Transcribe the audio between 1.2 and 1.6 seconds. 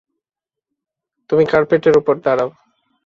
তুমি